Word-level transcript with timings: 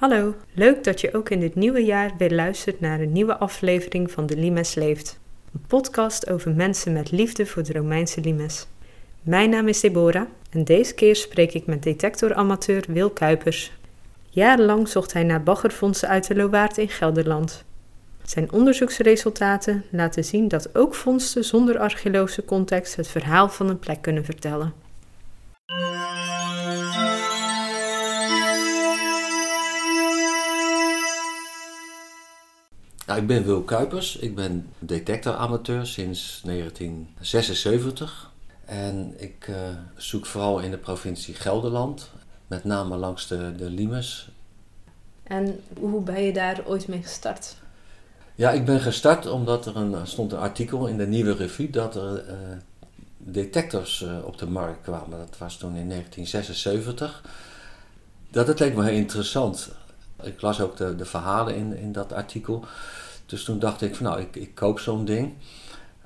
Hallo, 0.00 0.34
leuk 0.54 0.84
dat 0.84 1.00
je 1.00 1.14
ook 1.14 1.30
in 1.30 1.40
dit 1.40 1.54
nieuwe 1.54 1.84
jaar 1.84 2.12
weer 2.18 2.30
luistert 2.34 2.80
naar 2.80 3.00
een 3.00 3.12
nieuwe 3.12 3.36
aflevering 3.36 4.10
van 4.10 4.26
De 4.26 4.36
Limes 4.36 4.74
Leeft. 4.74 5.18
Een 5.54 5.64
podcast 5.66 6.30
over 6.30 6.54
mensen 6.54 6.92
met 6.92 7.10
liefde 7.10 7.46
voor 7.46 7.62
de 7.62 7.72
Romeinse 7.72 8.20
limes. 8.20 8.66
Mijn 9.22 9.50
naam 9.50 9.68
is 9.68 9.80
Deborah 9.80 10.26
en 10.50 10.64
deze 10.64 10.94
keer 10.94 11.16
spreek 11.16 11.52
ik 11.54 11.66
met 11.66 11.82
detectoramateur 11.82 12.84
Wil 12.88 13.10
Kuipers. 13.10 13.72
Jarenlang 14.28 14.88
zocht 14.88 15.12
hij 15.12 15.24
naar 15.24 15.42
baggervondsten 15.42 16.08
uit 16.08 16.26
de 16.26 16.34
Lowaard 16.34 16.78
in 16.78 16.88
Gelderland. 16.88 17.64
Zijn 18.22 18.52
onderzoeksresultaten 18.52 19.84
laten 19.90 20.24
zien 20.24 20.48
dat 20.48 20.74
ook 20.76 20.94
vondsten 20.94 21.44
zonder 21.44 21.78
archeologische 21.78 22.44
context 22.44 22.96
het 22.96 23.08
verhaal 23.08 23.48
van 23.48 23.68
een 23.68 23.78
plek 23.78 24.02
kunnen 24.02 24.24
vertellen. 24.24 24.72
Nou, 33.10 33.22
ik 33.22 33.28
ben 33.28 33.44
Wil 33.44 33.62
Kuipers. 33.62 34.16
Ik 34.16 34.34
ben 34.34 34.68
detectoramateur 34.78 35.86
sinds 35.86 36.42
1976. 36.44 38.32
En 38.64 39.14
ik 39.16 39.46
uh, 39.48 39.56
zoek 39.96 40.26
vooral 40.26 40.58
in 40.58 40.70
de 40.70 40.78
provincie 40.78 41.34
Gelderland, 41.34 42.10
met 42.46 42.64
name 42.64 42.96
langs 42.96 43.26
de, 43.26 43.54
de 43.56 43.70
Limes. 43.70 44.30
En 45.22 45.60
hoe 45.78 46.02
ben 46.02 46.22
je 46.22 46.32
daar 46.32 46.60
ooit 46.66 46.88
mee 46.88 47.02
gestart? 47.02 47.56
Ja, 48.34 48.50
ik 48.50 48.64
ben 48.64 48.80
gestart 48.80 49.26
omdat 49.26 49.66
er 49.66 49.76
een, 49.76 50.06
stond 50.06 50.32
een 50.32 50.38
artikel 50.38 50.86
in 50.86 50.96
de 50.96 51.06
Nieuwe 51.06 51.34
Revue 51.34 51.70
dat 51.70 51.96
er 51.96 52.24
uh, 52.28 52.34
detectors 53.16 54.00
uh, 54.00 54.24
op 54.24 54.38
de 54.38 54.46
markt 54.46 54.82
kwamen. 54.82 55.18
Dat 55.18 55.38
was 55.38 55.56
toen 55.56 55.76
in 55.76 55.88
1976. 55.88 57.22
Dat 58.30 58.46
het 58.46 58.58
leek 58.58 58.74
me 58.74 58.84
heel 58.84 58.94
interessant. 58.94 59.70
Ik 60.22 60.40
las 60.40 60.60
ook 60.60 60.76
de, 60.76 60.96
de 60.96 61.04
verhalen 61.04 61.56
in, 61.56 61.76
in 61.76 61.92
dat 61.92 62.12
artikel. 62.12 62.64
Dus 63.26 63.44
toen 63.44 63.58
dacht 63.58 63.82
ik 63.82 63.96
van 63.96 64.06
nou, 64.06 64.20
ik, 64.20 64.36
ik 64.36 64.54
koop 64.54 64.80
zo'n 64.80 65.04
ding. 65.04 65.32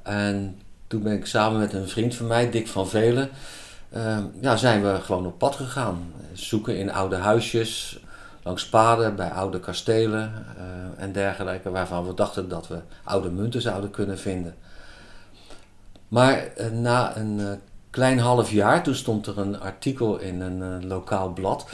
En 0.03 0.59
toen 0.87 1.03
ben 1.03 1.13
ik 1.13 1.27
samen 1.27 1.59
met 1.59 1.73
een 1.73 1.89
vriend 1.89 2.15
van 2.15 2.27
mij, 2.27 2.51
Dick 2.51 2.69
van 2.69 2.89
Velen, 2.89 3.31
uh, 3.97 4.19
ja, 4.41 4.57
zijn 4.57 4.83
we 4.83 5.01
gewoon 5.01 5.27
op 5.27 5.39
pad 5.39 5.55
gegaan. 5.57 6.13
Zoeken 6.33 6.79
in 6.79 6.93
oude 6.93 7.17
huisjes, 7.17 8.01
langs 8.43 8.69
paden, 8.69 9.17
bij 9.17 9.31
oude 9.31 9.61
kastelen 9.61 10.33
uh, 10.59 11.03
en 11.03 11.13
dergelijke, 11.13 11.71
waarvan 11.71 12.07
we 12.07 12.15
dachten 12.15 12.49
dat 12.49 12.69
we 12.69 12.79
oude 13.05 13.31
munten 13.31 13.63
zouden 13.63 13.91
kunnen 13.91 14.19
vinden. 14.19 14.55
Maar 16.09 16.49
uh, 16.59 16.67
na 16.71 17.17
een 17.17 17.61
klein 17.91 18.19
half 18.19 18.51
jaar, 18.51 18.83
toen 18.83 18.95
stond 18.95 19.27
er 19.27 19.39
een 19.39 19.61
artikel 19.61 20.19
in 20.19 20.41
een 20.41 20.87
lokaal 20.87 21.33
blad. 21.33 21.67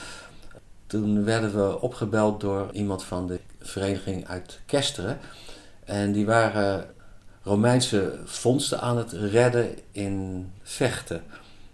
Toen 0.91 1.25
werden 1.25 1.55
we 1.55 1.81
opgebeld 1.81 2.41
door 2.41 2.69
iemand 2.73 3.05
van 3.05 3.27
de 3.27 3.41
vereniging 3.61 4.29
uit 4.29 4.61
Kesteren. 4.67 5.19
En 5.85 6.13
die 6.13 6.27
waren 6.27 6.85
Romeinse 7.43 8.19
vondsten 8.25 8.81
aan 8.81 8.97
het 8.97 9.13
redden 9.13 9.69
in 9.93 10.47
Vechten. 10.63 11.23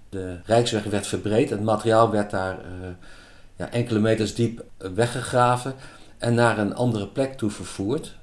De 0.09 0.39
Rijksweg 0.45 0.85
werd 0.85 1.07
verbreed, 1.07 1.51
het 1.51 1.63
materiaal 1.63 2.11
werd 2.11 2.31
daar 2.31 2.59
uh, 2.59 2.89
ja, 3.57 3.71
enkele 3.71 3.99
meters 3.99 4.35
diep 4.35 4.65
weggegraven 4.95 5.75
en 6.19 6.35
naar 6.35 6.59
een 6.59 6.75
andere 6.75 7.07
plek 7.07 7.37
toe 7.37 7.51
vervoerd. 7.51 8.17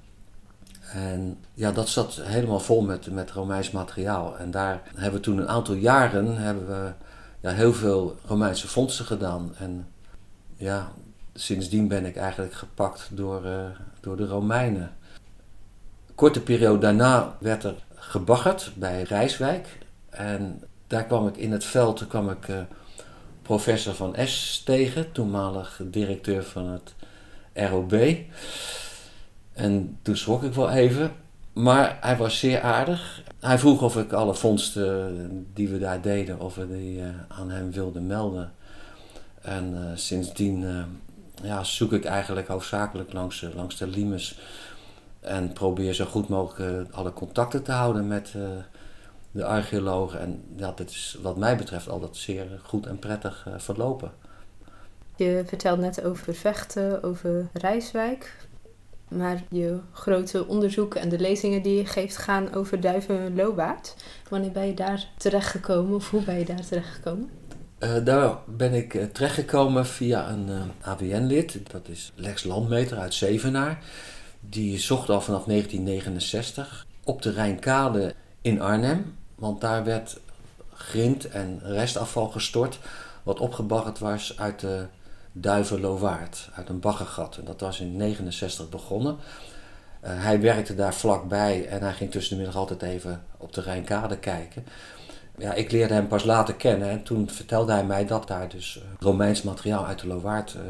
En 0.91 1.37
ja, 1.53 1.71
dat 1.71 1.89
zat 1.89 2.19
helemaal 2.21 2.59
vol 2.59 2.81
met, 2.81 3.11
met 3.11 3.31
Romeins 3.31 3.71
materiaal. 3.71 4.37
En 4.37 4.51
daar 4.51 4.81
hebben 4.95 5.19
we 5.19 5.25
toen 5.25 5.37
een 5.37 5.49
aantal 5.49 5.75
jaren 5.75 6.37
hebben 6.37 6.67
we, 6.67 6.91
ja, 7.39 7.51
heel 7.51 7.73
veel 7.73 8.17
Romeinse 8.25 8.67
vondsten 8.67 9.05
gedaan. 9.05 9.55
En 9.57 9.87
ja, 10.63 10.91
sindsdien 11.33 11.87
ben 11.87 12.05
ik 12.05 12.15
eigenlijk 12.15 12.53
gepakt 12.53 13.09
door, 13.11 13.45
uh, 13.45 13.65
door 14.01 14.17
de 14.17 14.25
Romeinen. 14.25 14.91
Korte 16.15 16.41
periode 16.41 16.79
daarna 16.79 17.37
werd 17.39 17.63
er 17.63 17.75
gebaggerd 17.95 18.71
bij 18.75 19.01
Rijswijk. 19.01 19.77
En 20.09 20.63
daar 20.87 21.05
kwam 21.05 21.27
ik 21.27 21.37
in 21.37 21.51
het 21.51 21.63
veld 21.63 22.07
kwam 22.07 22.29
ik, 22.29 22.47
uh, 22.47 22.57
professor 23.41 23.93
Van 23.93 24.15
S 24.25 24.61
tegen, 24.65 25.11
toenmalig 25.11 25.81
directeur 25.83 26.43
van 26.43 26.67
het 26.67 26.93
ROB. 27.53 28.15
En 29.53 29.97
toen 30.01 30.17
schrok 30.17 30.43
ik 30.43 30.53
wel 30.53 30.69
even. 30.69 31.11
Maar 31.53 31.97
hij 32.01 32.17
was 32.17 32.39
zeer 32.39 32.61
aardig. 32.61 33.23
Hij 33.39 33.59
vroeg 33.59 33.81
of 33.81 33.97
ik 33.97 34.11
alle 34.11 34.33
vondsten 34.33 35.47
die 35.53 35.67
we 35.67 35.79
daar 35.79 36.01
deden, 36.01 36.39
of 36.39 36.55
we 36.55 36.67
die 36.67 37.03
aan 37.27 37.49
hem 37.49 37.71
wilden 37.71 38.07
melden. 38.07 38.53
En 39.43 39.73
uh, 39.73 39.79
sindsdien 39.95 40.65
ja, 41.41 41.63
zoek 41.63 41.91
ik 41.91 42.05
eigenlijk 42.05 42.47
hoofdzakelijk 42.47 43.13
langs, 43.13 43.45
langs 43.55 43.77
de 43.77 43.87
limes. 43.87 44.39
En 45.19 45.53
probeer 45.53 45.93
zo 45.93 46.05
goed 46.05 46.27
mogelijk 46.27 46.91
alle 46.91 47.13
contacten 47.13 47.63
te 47.63 47.71
houden 47.71 48.07
met 48.07 48.33
de 49.31 49.45
archeologen. 49.45 50.19
En 50.19 50.43
dat 50.47 50.79
is 50.79 51.17
wat 51.21 51.37
mij 51.37 51.57
betreft 51.57 51.89
altijd 51.89 52.15
zeer 52.15 52.59
goed 52.63 52.85
en 52.85 52.99
prettig 52.99 53.47
verlopen. 53.57 54.11
Je 55.15 55.43
vertelt 55.45 55.79
net 55.79 56.03
over 56.03 56.33
vechten, 56.33 57.03
over 57.03 57.49
Rijswijk. 57.53 58.35
Maar 59.07 59.43
je 59.49 59.79
grote 59.91 60.47
onderzoeken 60.47 61.01
en 61.01 61.09
de 61.09 61.19
lezingen 61.19 61.61
die 61.61 61.77
je 61.77 61.85
geeft 61.85 62.17
gaan 62.17 62.53
over 62.53 62.81
Duiven-Lowaard. 62.81 63.95
Wanneer 64.29 64.51
ben 64.51 64.67
je 64.67 64.73
daar 64.73 65.07
terechtgekomen 65.17 65.95
of 65.95 66.09
hoe 66.09 66.23
ben 66.23 66.39
je 66.39 66.45
daar 66.45 66.65
terechtgekomen? 66.65 67.29
Uh, 67.83 67.95
daar 68.03 68.37
ben 68.45 68.73
ik 68.73 68.93
uh, 68.93 69.05
terechtgekomen 69.05 69.85
via 69.85 70.29
een 70.29 70.47
uh, 70.49 70.61
ABN-lid. 70.81 71.71
Dat 71.71 71.87
is 71.87 72.11
Lex 72.15 72.43
Landmeter 72.43 72.97
uit 72.97 73.13
Zevenaar. 73.13 73.83
Die 74.39 74.79
zocht 74.79 75.09
al 75.09 75.21
vanaf 75.21 75.43
1969 75.43 76.85
op 77.03 77.21
de 77.21 77.31
Rijnkade 77.31 78.13
in 78.41 78.61
Arnhem. 78.61 79.15
Want 79.35 79.61
daar 79.61 79.83
werd 79.83 80.19
grind 80.73 81.29
en 81.29 81.59
restafval 81.63 82.27
gestort. 82.27 82.79
Wat 83.23 83.39
opgebaggerd 83.39 83.99
was 83.99 84.39
uit 84.39 84.59
de 84.59 84.85
Duiven-Lowaard. 85.31 86.49
Uit 86.55 86.69
een 86.69 86.79
baggergat. 86.79 87.37
En 87.37 87.45
dat 87.45 87.59
was 87.59 87.79
in 87.79 87.97
1969 87.97 88.69
begonnen. 88.69 89.17
hij 90.01 90.41
werkte 90.41 90.75
daar 90.75 90.93
vlakbij 90.93 91.67
en 91.67 91.81
hij 91.81 91.93
ging 91.93 92.11
tussen 92.11 92.35
de 92.35 92.43
middag 92.43 92.59
altijd 92.59 92.81
even 92.81 93.23
op 93.37 93.53
de 93.53 93.61
Rijnkade 93.61 94.17
kijken 94.17 94.65
ja, 95.37 95.53
ik 95.53 95.71
leerde 95.71 95.93
hem 95.93 96.07
pas 96.07 96.23
later 96.23 96.53
kennen 96.53 96.89
en 96.89 97.03
toen 97.03 97.29
vertelde 97.29 97.71
hij 97.71 97.85
mij 97.85 98.05
dat 98.05 98.27
daar 98.27 98.49
dus 98.49 98.77
uh, 98.77 98.83
Romeins 98.99 99.41
materiaal 99.41 99.85
uit 99.85 99.99
de 99.99 100.07
Lowaard 100.07 100.53
uh, 100.53 100.61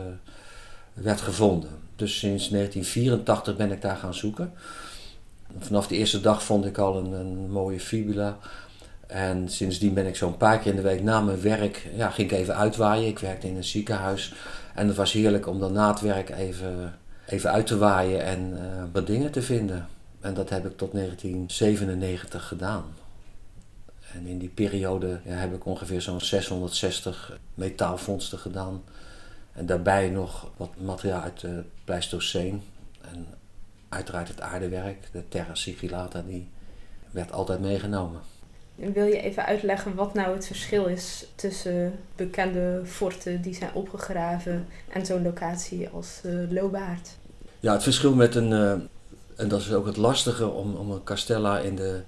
werd 0.94 1.22
gevonden. 1.22 1.70
Dus 1.96 2.20
sinds 2.20 2.50
1984 2.50 3.56
ben 3.56 3.72
ik 3.72 3.82
daar 3.82 3.96
gaan 3.96 4.14
zoeken. 4.14 4.54
Vanaf 5.60 5.88
de 5.88 5.96
eerste 5.96 6.22
dag 6.22 6.44
vond 6.44 6.66
ik 6.66 6.78
al 6.78 6.98
een, 6.98 7.12
een 7.12 7.52
mooie 7.52 7.80
fibula. 7.80 8.38
En 9.08 9.50
sindsdien 9.50 9.94
ben 9.94 10.08
ik 10.08 10.16
zo'n 10.16 10.38
paar 10.38 10.60
keer 10.60 10.72
in 10.72 10.76
de 10.76 10.82
week 10.82 11.04
na 11.04 11.22
mijn 11.22 11.42
werk, 11.42 11.88
ja, 11.96 12.10
ging 12.10 12.32
even 12.32 12.56
uitwaaien. 12.56 13.08
Ik 13.08 13.20
werkte 13.20 13.48
in 13.48 13.56
een 13.56 13.64
ziekenhuis. 13.64 14.34
En 14.76 14.88
het 14.88 14.96
was 14.96 15.12
heerlijk 15.12 15.48
om 15.48 15.60
dan 15.60 15.74
na 15.74 15.88
het 15.88 16.02
werk 16.02 16.30
even, 16.30 16.96
even 17.26 17.52
uit 17.52 17.68
te 17.68 17.78
waaien 17.78 18.24
en 18.24 18.52
uh, 18.54 18.60
wat 18.92 19.08
dingen 19.08 19.32
te 19.32 19.42
vinden. 19.42 19.88
En 20.22 20.34
dat 20.34 20.50
heb 20.50 20.66
ik 20.66 20.78
tot 20.78 20.92
1997 20.92 22.48
gedaan. 22.48 22.84
En 24.14 24.28
in 24.28 24.38
die 24.38 24.50
periode 24.50 25.20
ja, 25.26 25.34
heb 25.34 25.54
ik 25.54 25.66
ongeveer 25.66 26.02
zo'n 26.02 26.22
660 26.22 27.40
metaalvondsten 27.54 28.40
gedaan. 28.40 28.84
En 29.54 29.66
daarbij 29.66 30.10
nog 30.10 30.52
wat 30.58 30.70
materiaal 30.78 31.22
uit 31.22 31.40
de 31.40 31.64
Pleistoceen. 31.84 32.62
En 33.02 33.28
uiteraard 33.90 34.28
het 34.28 34.42
aardewerk, 34.42 34.98
de 35.12 35.28
terra 35.30 35.56
sigillata, 35.56 36.24
die 36.28 36.48
werd 37.12 37.32
altijd 37.32 37.60
meegenomen. 37.60 38.22
Wil 38.76 39.06
je 39.06 39.22
even 39.22 39.46
uitleggen 39.46 39.96
wat 39.96 40.14
nou 40.14 40.36
het 40.36 40.46
verschil 40.48 40.86
is 40.86 41.26
tussen 41.36 42.00
bekende 42.16 42.82
forten 42.86 43.42
die 43.42 43.54
zijn 43.54 43.74
opgegraven 43.74 44.68
en 44.90 45.06
zo'n 45.06 45.24
locatie 45.24 45.90
als 45.90 46.22
uh, 46.26 46.52
Lobaard? 46.52 47.10
Ja, 47.60 47.74
het 47.74 47.84
verschil 47.84 48.16
met 48.16 48.36
een, 48.36 48.52
uh, 48.52 48.72
en 49.36 49.48
dat 49.48 49.60
is 49.60 49.74
ook 49.74 49.86
het 49.86 49.98
lastige 49.98 50.48
om, 50.48 50.76
om 50.76 50.92
een 50.92 51.04
castella 51.04 51.60
in 51.60 51.76
de 51.76 52.02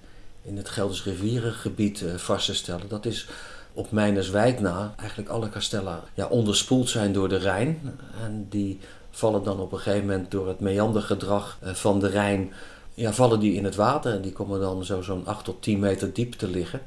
in 0.46 0.58
het 0.58 0.70
Gelders 0.70 1.04
rivierengebied 1.04 2.02
uh, 2.02 2.16
vast 2.16 2.46
te 2.46 2.56
stellen. 2.56 2.88
Dat 2.88 3.06
is 3.06 3.28
op 3.74 3.92
Mijnerswijk 3.92 4.60
na 4.60 4.94
eigenlijk 4.98 5.30
alle 5.30 5.50
kastellen 5.50 6.00
ja, 6.14 6.28
onderspoeld 6.28 6.90
zijn 6.90 7.14
door 7.14 7.30
de 7.30 7.38
Rijn. 7.38 8.00
En 8.24 8.48
die 8.50 8.80
vallen 9.12 9.44
dan 9.44 9.60
op 9.60 9.72
een 9.72 9.78
gegeven 9.80 10.06
moment 10.06 10.32
door 10.32 10.48
het 10.48 10.60
meandergedrag 10.60 11.58
uh, 11.64 11.74
van 11.74 12.00
de 12.00 12.08
Rijn, 12.08 12.54
ja, 12.94 13.14
vallen 13.14 13.40
die 13.40 13.54
in 13.54 13.64
het 13.64 13.76
water. 13.76 14.14
En 14.14 14.22
die 14.22 14.34
komen 14.34 14.60
dan 14.60 14.86
zo 14.86 15.02
zo'n 15.02 15.26
8 15.26 15.46
tot 15.46 15.62
10 15.62 15.80
meter 15.80 16.14
diep 16.14 16.34
te 16.34 16.48
liggen. 16.48 16.82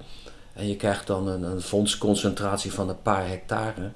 En 0.52 0.68
je 0.68 0.76
krijgt 0.76 1.06
dan 1.06 1.28
een, 1.28 1.42
een 1.42 1.60
fondsconcentratie 1.60 2.72
van 2.72 2.88
een 2.88 3.02
paar 3.02 3.28
hectare. 3.28 3.90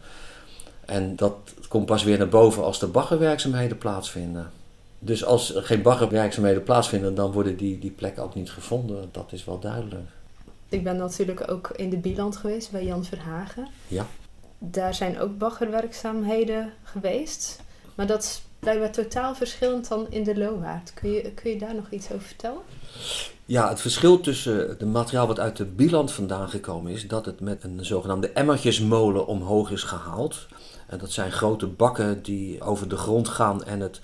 En 0.85 1.17
dat 1.17 1.35
komt 1.69 1.87
pas 1.87 2.03
weer 2.03 2.19
naar 2.19 2.29
boven 2.29 2.65
als 2.65 2.79
de 2.79 2.87
baggerwerkzaamheden 2.87 3.79
plaatsvinden. 3.79 4.50
Dus 5.05 5.25
als 5.25 5.55
er 5.55 5.63
geen 5.63 5.83
baggerwerkzaamheden 5.83 6.63
plaatsvinden, 6.63 7.15
dan 7.15 7.33
worden 7.33 7.57
die, 7.57 7.79
die 7.79 7.91
plekken 7.91 8.23
ook 8.23 8.35
niet 8.35 8.51
gevonden. 8.51 9.09
Dat 9.13 9.33
is 9.33 9.45
wel 9.45 9.59
duidelijk. 9.59 10.09
Ik 10.69 10.85
ben 10.85 10.97
natuurlijk 10.97 11.51
ook 11.51 11.71
in 11.71 11.91
de 11.91 11.97
Bieland 11.97 12.37
geweest 12.37 12.71
bij 12.71 12.85
Jan 12.85 13.05
Verhagen. 13.05 13.69
Ja. 13.89 14.07
Daar 14.59 14.95
zijn 14.95 15.21
ook 15.21 15.39
baggerwerkzaamheden 15.39 16.73
geweest. 16.83 17.61
Maar 17.95 18.07
dat 18.07 18.43
Blijkbaar 18.63 18.91
totaal 18.91 19.35
verschillend 19.35 19.89
dan 19.89 20.07
in 20.11 20.25
de 20.25 20.39
Lowaard. 20.39 20.95
Kun 20.95 21.11
je, 21.11 21.33
kun 21.33 21.51
je 21.51 21.59
daar 21.59 21.75
nog 21.75 21.91
iets 21.91 22.13
over 22.13 22.27
vertellen? 22.27 22.61
Ja, 23.45 23.69
het 23.69 23.81
verschil 23.81 24.21
tussen 24.21 24.69
het 24.69 24.85
materiaal 24.85 25.27
wat 25.27 25.41
uit 25.41 25.57
de 25.57 25.65
Bieland 25.65 26.13
vandaan 26.13 26.49
gekomen 26.49 26.93
is, 26.93 27.09
dat 27.09 27.27
het 27.27 27.41
met 27.41 27.65
een 27.65 27.85
zogenaamde 27.85 28.31
emmertjesmolen 28.31 29.27
omhoog 29.27 29.71
is 29.71 29.83
gehaald. 29.83 30.47
En 30.87 30.99
dat 30.99 31.11
zijn 31.11 31.33
grote 31.33 31.67
bakken 31.67 32.23
die 32.23 32.61
over 32.61 32.89
de 32.89 32.97
grond 32.97 33.29
gaan 33.29 33.65
en 33.65 33.81
het 33.81 34.01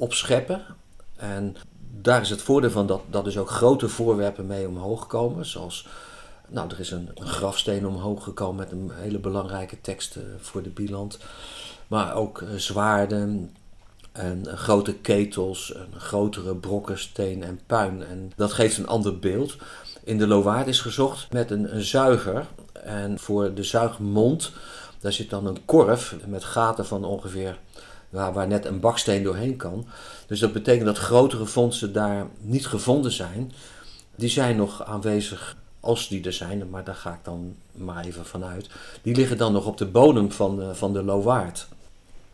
opscheppen. 0.00 0.62
En 1.16 1.56
daar 2.00 2.20
is 2.20 2.30
het 2.30 2.42
voordeel 2.42 2.70
van 2.70 2.86
dat, 2.86 3.02
dat 3.10 3.24
dus 3.24 3.38
ook 3.38 3.50
grote 3.50 3.88
voorwerpen 3.88 4.46
mee 4.46 4.68
omhoog 4.68 5.06
komen. 5.06 5.46
Zoals, 5.46 5.86
nou, 6.48 6.70
er 6.70 6.80
is 6.80 6.90
een, 6.90 7.10
een 7.14 7.26
grafsteen 7.26 7.86
omhoog 7.86 8.24
gekomen 8.24 8.56
met 8.56 8.72
een 8.72 8.90
hele 8.94 9.18
belangrijke 9.18 9.80
tekst 9.80 10.16
eh, 10.16 10.22
voor 10.38 10.62
de 10.62 10.68
Bieland. 10.70 11.18
Maar 11.86 12.14
ook 12.14 12.40
uh, 12.40 12.48
zwaarden 12.56 13.54
en 14.12 14.42
uh, 14.46 14.52
grote 14.52 14.94
ketels, 14.94 15.72
en 15.74 16.00
grotere 16.00 16.54
brokken 16.54 16.98
steen 16.98 17.42
en 17.42 17.60
puin. 17.66 18.06
En 18.06 18.32
dat 18.36 18.52
geeft 18.52 18.78
een 18.78 18.86
ander 18.86 19.18
beeld. 19.18 19.56
In 20.04 20.18
de 20.18 20.26
Lowaard 20.26 20.66
is 20.66 20.80
gezocht 20.80 21.32
met 21.32 21.50
een, 21.50 21.74
een 21.74 21.84
zuiger. 21.84 22.46
En 22.72 23.18
voor 23.18 23.54
de 23.54 23.62
zuigmond, 23.62 24.52
daar 25.00 25.12
zit 25.12 25.30
dan 25.30 25.46
een 25.46 25.64
korf 25.64 26.14
met 26.26 26.44
gaten 26.44 26.86
van 26.86 27.04
ongeveer 27.04 27.58
waar, 28.10 28.32
waar 28.32 28.46
net 28.46 28.64
een 28.64 28.80
baksteen 28.80 29.22
doorheen 29.22 29.56
kan. 29.56 29.86
Dus 30.26 30.40
dat 30.40 30.52
betekent 30.52 30.86
dat 30.86 30.98
grotere 30.98 31.46
fondsen 31.46 31.92
daar 31.92 32.26
niet 32.40 32.66
gevonden 32.66 33.12
zijn. 33.12 33.52
Die 34.14 34.28
zijn 34.28 34.56
nog 34.56 34.84
aanwezig 34.84 35.56
als 35.80 36.08
die 36.08 36.24
er 36.24 36.32
zijn, 36.32 36.70
maar 36.70 36.84
daar 36.84 36.94
ga 36.94 37.12
ik 37.12 37.24
dan 37.24 37.56
maar 37.72 38.04
even 38.04 38.26
vanuit. 38.26 38.68
Die 39.02 39.14
liggen 39.14 39.36
dan 39.36 39.52
nog 39.52 39.66
op 39.66 39.78
de 39.78 39.86
bodem 39.86 40.32
van 40.32 40.56
de, 40.56 40.74
van 40.74 40.92
de 40.92 41.02
Lowaard. 41.02 41.68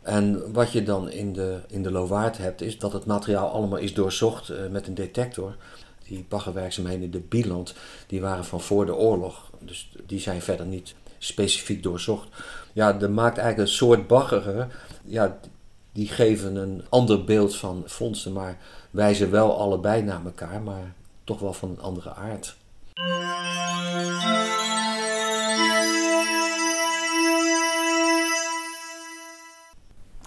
En 0.02 0.52
wat 0.52 0.72
je 0.72 0.82
dan 0.82 1.10
in 1.10 1.32
de, 1.32 1.60
in 1.68 1.82
de 1.82 1.90
Lowaard 1.90 2.38
hebt, 2.38 2.60
is 2.60 2.78
dat 2.78 2.92
het 2.92 3.06
materiaal 3.06 3.48
allemaal 3.48 3.78
is 3.78 3.94
doorzocht 3.94 4.50
uh, 4.50 4.56
met 4.70 4.86
een 4.86 4.94
detector. 4.94 5.56
Die 6.04 6.24
baggerwerkzaamheden 6.28 7.10
de 7.10 7.20
Bieland, 7.20 7.74
die 8.06 8.20
waren 8.20 8.44
van 8.44 8.60
voor 8.60 8.86
de 8.86 8.94
oorlog. 8.94 9.50
Dus 9.58 9.92
die 10.06 10.20
zijn 10.20 10.42
verder 10.42 10.66
niet 10.66 10.94
specifiek 11.18 11.82
doorzocht. 11.82 12.28
Ja, 12.72 12.92
dat 12.92 13.10
maakt 13.10 13.38
eigenlijk 13.38 13.68
een 13.68 13.74
soort 13.74 14.06
baggeren. 14.06 14.70
Ja, 15.04 15.38
die 15.96 16.08
geven 16.08 16.56
een 16.56 16.84
ander 16.88 17.24
beeld 17.24 17.56
van 17.56 17.84
fondsen, 17.86 18.32
maar 18.32 18.58
wijzen 18.90 19.30
wel 19.30 19.58
allebei 19.58 20.02
naar 20.02 20.24
elkaar, 20.24 20.62
maar 20.62 20.94
toch 21.24 21.40
wel 21.40 21.52
van 21.52 21.70
een 21.70 21.80
andere 21.80 22.14
aard. 22.14 22.56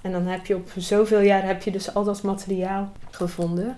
En 0.02 0.12
dan 0.12 0.26
heb 0.26 0.46
je 0.46 0.56
op 0.56 0.70
zoveel 0.78 1.20
jaar 1.20 1.46
heb 1.46 1.64
je 1.64 1.72
dus 1.72 1.94
al 1.94 2.04
dat 2.04 2.22
materiaal 2.22 2.92
gevonden. 3.12 3.78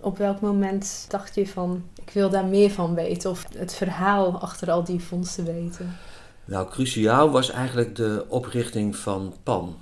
Op 0.00 0.18
welk 0.18 0.40
moment 0.40 1.06
dacht 1.08 1.34
je 1.34 1.46
van, 1.46 1.84
ik 1.94 2.10
wil 2.10 2.30
daar 2.30 2.46
meer 2.46 2.70
van 2.70 2.94
weten 2.94 3.30
of 3.30 3.46
het 3.56 3.74
verhaal 3.74 4.40
achter 4.40 4.70
al 4.70 4.84
die 4.84 5.00
vondsten 5.00 5.44
weten? 5.44 5.96
Nou, 6.44 6.68
cruciaal 6.68 7.30
was 7.30 7.50
eigenlijk 7.50 7.96
de 7.96 8.26
oprichting 8.28 8.96
van 8.96 9.34
PAN. 9.42 9.76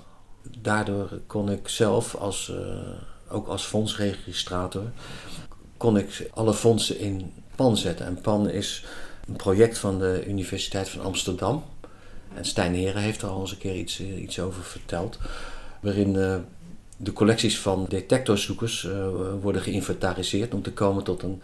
Daardoor 0.63 1.21
kon 1.27 1.51
ik 1.51 1.69
zelf, 1.69 2.15
als, 2.15 2.49
uh, 2.49 2.57
ook 3.29 3.49
als 3.49 3.65
fondsregistrator, 3.65 4.91
kon 5.77 5.97
ik 5.97 6.31
alle 6.35 6.55
fondsen 6.55 6.99
in 6.99 7.33
PAN 7.57 7.77
zetten. 7.77 8.07
En 8.07 8.21
PAN 8.21 8.49
is 8.51 8.85
een 9.29 9.37
project 9.37 9.79
van 9.79 9.99
de 9.99 10.25
Universiteit 10.27 10.89
van 10.89 11.05
Amsterdam. 11.05 11.65
En 12.35 12.45
Stijn 12.45 12.75
Heren 12.75 13.03
heeft 13.03 13.23
er 13.23 13.29
al 13.29 13.41
eens 13.41 13.51
een 13.51 13.59
keer 13.59 13.77
iets, 13.77 14.01
eh, 14.01 14.23
iets 14.23 14.41
over 14.41 14.63
verteld. 14.63 15.19
Waarin 15.81 16.15
uh, 16.15 16.37
de 16.97 17.13
collecties 17.13 17.59
van 17.61 17.87
detectorzoekers 17.89 18.89
worden 19.41 19.63
geïnventariseerd 19.63 20.55
om 20.55 20.63
te 20.63 20.73
komen 20.73 21.05
tot 21.05 21.23
een, 21.23 21.43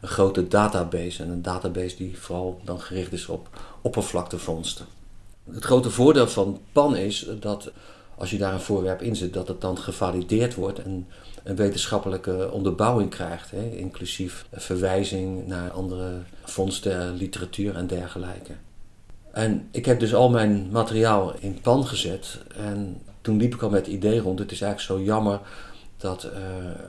een, 0.00 0.08
grote 0.08 0.48
database. 0.48 1.22
En 1.22 1.28
een 1.28 1.42
database 1.42 1.96
die 1.96 2.18
vooral 2.18 2.60
dan 2.64 2.80
gericht 2.80 3.12
is 3.12 3.26
op 3.26 3.48
oppervlaktevondsten. 3.80 4.86
Het 5.50 5.64
grote 5.64 5.90
voordeel 5.90 6.28
van 6.28 6.60
PAN 6.72 6.96
is 6.96 7.28
dat 7.40 7.70
als 8.18 8.30
je 8.30 8.38
daar 8.38 8.52
een 8.52 8.60
voorwerp 8.60 9.02
in 9.02 9.16
zet, 9.16 9.32
dat 9.32 9.48
het 9.48 9.60
dan 9.60 9.78
gevalideerd 9.78 10.54
wordt 10.54 10.82
en 10.82 11.06
een 11.44 11.56
wetenschappelijke 11.56 12.50
onderbouwing 12.52 13.10
krijgt, 13.10 13.50
hè, 13.50 13.70
inclusief 13.70 14.46
verwijzing 14.52 15.46
naar 15.46 15.70
andere 15.70 16.10
vondsten, 16.44 17.14
literatuur 17.14 17.76
en 17.76 17.86
dergelijke. 17.86 18.52
En 19.32 19.68
ik 19.70 19.84
heb 19.84 20.00
dus 20.00 20.14
al 20.14 20.30
mijn 20.30 20.68
materiaal 20.70 21.34
in 21.38 21.60
pan 21.60 21.86
gezet 21.86 22.38
en 22.56 23.02
toen 23.20 23.36
liep 23.36 23.54
ik 23.54 23.62
al 23.62 23.70
met 23.70 23.86
het 23.86 23.94
idee 23.94 24.20
rond, 24.20 24.38
het 24.38 24.52
is 24.52 24.60
eigenlijk 24.60 25.00
zo 25.00 25.06
jammer 25.06 25.40
dat 25.96 26.22
er 26.22 26.32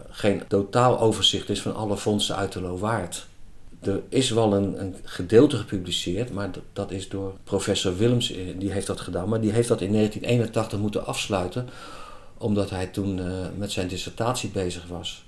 geen 0.09 0.41
totaal 0.47 0.99
overzicht 0.99 1.49
is 1.49 1.61
van 1.61 1.75
alle 1.75 1.97
fondsen 1.97 2.35
uit 2.35 2.51
de 2.51 2.61
Lowaard 2.61 3.27
er 3.81 4.01
is 4.09 4.29
wel 4.29 4.53
een, 4.53 4.81
een, 4.81 4.95
gedeelte 5.03 5.57
gepubliceerd, 5.57 6.31
maar 6.31 6.49
dat, 6.73 6.91
is 6.91 7.09
door 7.09 7.33
professor 7.43 7.97
Willems, 7.97 8.31
eh, 8.31 8.39
die 8.57 8.71
heeft 8.71 8.87
dat 8.87 8.99
gedaan. 8.99 9.29
Maar 9.29 9.41
die 9.41 9.51
heeft 9.51 9.67
dat 9.67 9.81
in 9.81 9.91
1981 9.91 10.79
moeten 10.79 11.05
afsluiten, 11.05 11.69
omdat 12.37 12.69
hij 12.69 12.87
toen 12.87 13.17
uh, 13.17 13.25
met 13.57 13.71
zijn 13.71 13.87
dissertatie 13.87 14.49
bezig 14.49 14.87
was. 14.87 15.25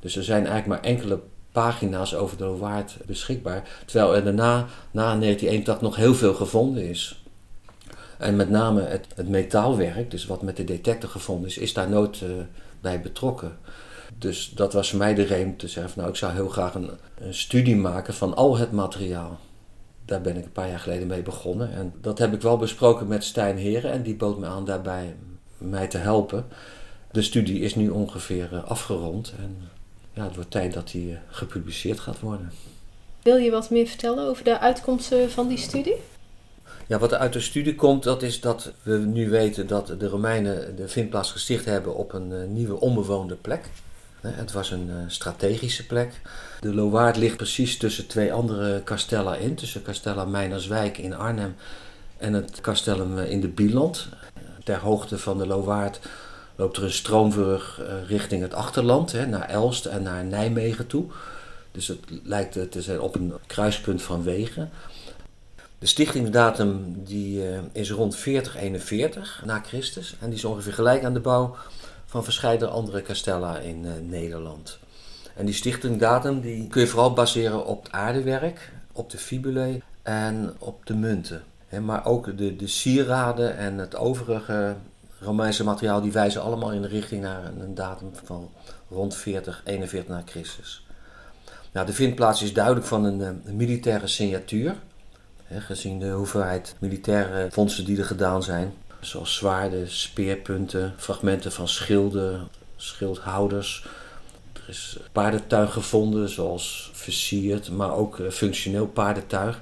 Dus 0.00 0.16
er 0.16 0.24
zijn 0.24 0.46
eigenlijk 0.46 0.66
maar 0.66 0.90
enkele 0.90 1.20
pagina's 1.52 2.14
over 2.14 2.36
de 2.36 2.56
Waard 2.56 2.96
beschikbaar, 3.06 3.68
terwijl 3.86 4.14
er 4.14 4.24
daarna, 4.24 4.56
na 4.90 5.18
1981, 5.18 5.80
nog 5.80 5.96
heel 5.96 6.14
veel 6.14 6.34
gevonden 6.34 6.88
is. 6.88 7.22
En 8.18 8.36
met 8.36 8.50
name 8.50 8.82
het, 8.82 9.06
het 9.14 9.28
metaalwerk, 9.28 10.10
dus 10.10 10.26
wat 10.26 10.42
met 10.42 10.56
de 10.56 10.64
detector 10.64 11.10
gevonden 11.10 11.48
is, 11.48 11.58
is 11.58 11.72
daar 11.72 11.88
nooit 11.88 12.20
uh, 12.20 12.30
bij 12.80 13.00
betrokken. 13.00 13.58
Dus 14.18 14.50
dat 14.54 14.72
was 14.72 14.90
voor 14.90 14.98
mij 14.98 15.14
de 15.14 15.22
reden 15.22 15.56
te 15.56 15.68
zeggen: 15.68 15.92
van, 15.92 16.02
Nou, 16.02 16.12
ik 16.14 16.18
zou 16.18 16.32
heel 16.32 16.48
graag 16.48 16.74
een, 16.74 16.90
een, 17.18 17.34
studie 17.34 17.76
maken 17.76 18.14
van 18.14 18.36
al 18.36 18.56
het 18.56 18.72
materiaal. 18.72 19.38
Daar 20.04 20.20
ben 20.20 20.36
ik 20.36 20.44
een 20.44 20.52
paar 20.52 20.68
jaar 20.68 20.78
geleden 20.78 21.06
mee 21.06 21.22
begonnen. 21.22 21.72
En 21.72 21.92
dat 22.00 22.18
heb 22.18 22.32
ik 22.32 22.40
wel 22.40 22.56
besproken 22.56 23.06
met 23.06 23.24
Stijn 23.24 23.56
Heren 23.56 23.92
en 23.92 24.02
die 24.02 24.16
bood 24.16 24.38
me 24.38 24.46
aan 24.46 24.64
daarbij 24.64 25.16
mij 25.58 25.86
te 25.86 25.98
helpen. 25.98 26.46
De 27.10 27.22
studie 27.22 27.60
is 27.60 27.74
nu 27.74 27.88
ongeveer 27.88 28.48
eh, 28.52 28.64
afgerond 28.64 29.34
en 29.38 29.68
ja, 30.12 30.24
het 30.24 30.34
wordt 30.34 30.50
tijd 30.50 30.72
dat 30.72 30.90
die 30.90 31.12
eh, 31.12 31.18
gepubliceerd 31.28 32.00
gaat 32.00 32.20
worden. 32.20 32.52
Wil 33.22 33.36
je 33.36 33.50
wat 33.50 33.70
meer 33.70 33.86
vertellen 33.86 34.28
over 34.28 34.44
de 34.44 34.58
uitkomsten 34.58 35.30
van 35.30 35.48
die 35.48 35.58
studie? 35.58 35.96
Ja, 36.86 36.98
wat 36.98 37.12
er 37.12 37.18
uit 37.18 37.32
de 37.32 37.40
studie 37.40 37.74
komt, 37.74 38.02
dat 38.02 38.22
is 38.22 38.40
dat 38.40 38.72
we 38.82 38.96
nu 38.96 39.30
weten 39.30 39.66
dat 39.66 39.94
de 39.98 40.08
Romeinen 40.08 40.76
de 40.76 40.88
vindplaats 40.88 41.32
gesticht 41.32 41.64
hebben 41.64 41.94
op 41.94 42.12
een 42.12 42.32
eh, 42.32 42.46
nieuwe 42.48 42.80
onbewoonde 42.80 43.34
plek. 43.34 43.70
Het 44.20 44.52
was 44.52 44.70
een 44.70 44.90
eh, 44.90 44.96
strategische 45.06 45.86
plek. 45.86 46.20
De 46.60 46.74
Lowaard 46.74 47.16
ligt 47.16 47.36
precies 47.36 47.76
tussen 47.76 48.06
twee 48.06 48.32
andere 48.32 48.82
castella 48.84 49.34
in. 49.34 49.54
Tussen 49.54 49.82
Castella 49.82 50.24
Meinerswijk 50.24 50.98
in 50.98 51.14
Arnhem 51.14 51.54
en 52.16 52.32
het 52.32 52.60
castellum 52.60 53.18
eh, 53.18 53.30
in 53.30 53.40
de 53.40 53.48
Bieland. 53.48 54.08
Ter 54.64 54.78
hoogte 54.78 55.18
van 55.18 55.38
de 55.38 55.46
Lowaard 55.46 56.00
loopt 56.56 56.76
er 56.76 56.82
een 56.82 56.92
stroombrug 56.92 57.80
eh, 57.80 58.08
richting 58.08 58.42
het 58.42 58.54
achterland, 58.54 59.28
naar 59.28 59.48
Elst 59.48 59.84
en 59.84 60.02
naar 60.02 60.24
Nijmegen 60.24 60.86
toe. 60.86 61.04
Dus 61.72 61.88
het 61.88 61.98
lijkt 62.22 62.70
te 62.70 62.82
zijn 62.82 63.00
op 63.00 63.14
een 63.14 63.32
kruispunt 63.46 64.02
van 64.02 64.22
wegen. 64.22 64.70
De 65.78 65.86
stichtingsdatum 65.86 67.02
die, 67.04 67.42
is 67.72 67.90
rond 67.90 68.16
4041 68.16 69.42
na 69.44 69.60
Christus 69.60 70.16
en 70.20 70.26
die 70.26 70.38
is 70.38 70.44
ongeveer 70.44 70.72
gelijk 70.72 71.04
aan 71.04 71.14
de 71.14 71.20
bouw 71.20 71.56
van 72.10 72.24
verschillende 72.24 72.68
andere 72.68 73.02
castella 73.02 73.58
in 73.58 73.84
uh, 73.84 73.92
Nederland. 74.02 74.78
En 75.34 75.46
die 75.46 75.54
stichtingdatum 75.54 76.40
die 76.40 76.66
kun 76.66 76.80
je 76.80 76.86
vooral 76.86 77.12
baseren 77.12 77.66
op 77.66 77.82
het 77.82 77.92
aardewerk, 77.92 78.72
op 78.92 79.10
de 79.10 79.18
fibulae 79.18 79.82
en 80.02 80.54
op 80.58 80.86
de 80.86 80.94
munten. 80.94 81.42
maar 81.84 82.06
ook 82.06 82.38
de, 82.38 82.56
de 82.56 82.66
sieraden 82.66 83.56
en 83.56 83.78
het 83.78 83.96
overige 83.96 84.74
Romeinse 85.20 85.64
materiaal 85.64 86.00
die 86.00 86.12
wijzen 86.12 86.42
allemaal 86.42 86.72
in 86.72 86.82
de 86.82 86.88
richting 86.88 87.22
naar 87.22 87.44
een 87.44 87.74
datum 87.74 88.10
van 88.24 88.50
rond 88.88 89.16
40, 89.16 89.62
41 89.64 90.08
na 90.08 90.22
Christus. 90.26 90.86
Nou, 91.72 91.86
de 91.86 91.92
vindplaats 91.92 92.42
is 92.42 92.52
duidelijk 92.52 92.86
van 92.86 93.04
een, 93.04 93.22
eh, 93.22 93.52
militaire 93.52 94.06
signatuur. 94.06 94.74
gezien 95.52 95.98
de 95.98 96.10
hoeveelheid 96.10 96.74
militaire 96.78 97.50
fondsen 97.50 97.84
die 97.84 97.98
er 97.98 98.04
gedaan 98.04 98.42
zijn. 98.42 98.72
Zoals 99.00 99.34
zwaarden, 99.34 99.90
speerpunten, 99.90 100.94
fragmenten 100.96 101.52
van 101.52 101.68
schilden, 101.68 102.48
schildhouders. 102.76 103.84
Er 104.52 104.68
is 104.68 104.98
paardentuig 105.12 105.72
gevonden, 105.72 106.28
zoals 106.28 106.90
versierd, 106.92 107.70
maar 107.70 107.94
ook 107.94 108.18
eh, 108.18 108.30
functioneel 108.30 108.86
paardentuig. 108.86 109.60